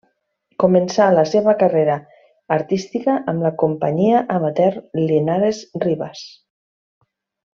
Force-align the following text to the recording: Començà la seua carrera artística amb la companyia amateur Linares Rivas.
Començà 0.61 1.05
la 1.15 1.25
seua 1.31 1.53
carrera 1.63 1.97
artística 2.55 3.17
amb 3.33 3.45
la 3.49 3.53
companyia 3.65 4.23
amateur 4.39 4.81
Linares 5.11 5.63
Rivas. 5.89 6.27